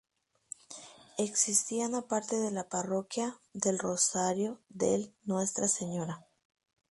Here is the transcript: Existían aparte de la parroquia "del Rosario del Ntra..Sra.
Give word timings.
Existían 1.19 1.93
aparte 1.93 2.35
de 2.37 2.49
la 2.49 2.67
parroquia 2.67 3.37
"del 3.53 3.77
Rosario 3.77 4.59
del 4.67 5.13
Ntra..Sra. 5.27 6.25